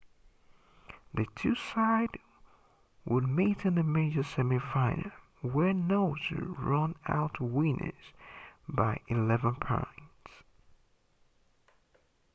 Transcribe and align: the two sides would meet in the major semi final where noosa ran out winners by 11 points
the 1.13 1.27
two 1.35 1.53
sides 1.53 2.15
would 3.05 3.27
meet 3.29 3.63
in 3.65 3.75
the 3.75 3.83
major 3.83 4.23
semi 4.23 4.57
final 4.57 5.11
where 5.43 5.75
noosa 5.75 6.41
ran 6.57 6.95
out 7.05 7.39
winners 7.39 8.11
by 8.67 8.99
11 9.09 9.57
points 9.57 10.43